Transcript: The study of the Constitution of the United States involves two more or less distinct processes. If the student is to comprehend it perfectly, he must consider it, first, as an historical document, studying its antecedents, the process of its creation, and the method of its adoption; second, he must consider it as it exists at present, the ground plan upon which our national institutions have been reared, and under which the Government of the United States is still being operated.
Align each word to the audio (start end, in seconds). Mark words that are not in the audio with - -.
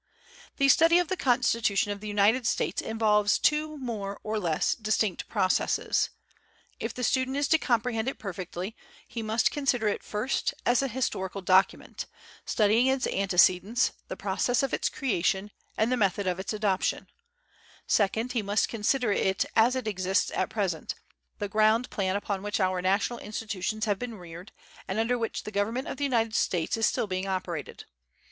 The 0.57 0.67
study 0.67 0.97
of 0.97 1.09
the 1.09 1.15
Constitution 1.15 1.91
of 1.91 1.99
the 2.01 2.07
United 2.07 2.47
States 2.47 2.81
involves 2.81 3.37
two 3.37 3.77
more 3.77 4.19
or 4.23 4.39
less 4.39 4.73
distinct 4.73 5.29
processes. 5.29 6.09
If 6.79 6.91
the 6.91 7.03
student 7.03 7.37
is 7.37 7.47
to 7.49 7.59
comprehend 7.59 8.07
it 8.07 8.17
perfectly, 8.17 8.75
he 9.07 9.21
must 9.21 9.51
consider 9.51 9.87
it, 9.87 10.01
first, 10.01 10.55
as 10.65 10.81
an 10.81 10.89
historical 10.89 11.43
document, 11.43 12.07
studying 12.47 12.87
its 12.87 13.05
antecedents, 13.05 13.91
the 14.07 14.17
process 14.17 14.63
of 14.63 14.73
its 14.73 14.89
creation, 14.89 15.51
and 15.77 15.91
the 15.91 15.97
method 15.97 16.25
of 16.25 16.39
its 16.39 16.51
adoption; 16.51 17.05
second, 17.85 18.31
he 18.31 18.41
must 18.41 18.69
consider 18.69 19.11
it 19.11 19.45
as 19.55 19.75
it 19.75 19.85
exists 19.87 20.31
at 20.33 20.49
present, 20.49 20.95
the 21.37 21.47
ground 21.47 21.91
plan 21.91 22.15
upon 22.15 22.41
which 22.41 22.59
our 22.59 22.81
national 22.81 23.19
institutions 23.19 23.85
have 23.85 23.99
been 23.99 24.15
reared, 24.15 24.51
and 24.87 24.97
under 24.97 25.15
which 25.15 25.43
the 25.43 25.51
Government 25.51 25.87
of 25.87 25.97
the 25.97 26.03
United 26.05 26.33
States 26.33 26.75
is 26.75 26.87
still 26.87 27.05
being 27.05 27.27
operated. 27.27 27.85